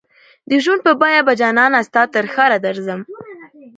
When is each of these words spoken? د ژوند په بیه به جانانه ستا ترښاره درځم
د 0.49 0.51
ژوند 0.63 0.81
په 0.85 0.91
بیه 1.01 1.21
به 1.27 1.33
جانانه 1.41 1.79
ستا 1.87 2.01
ترښاره 2.15 2.57
درځم 2.65 3.01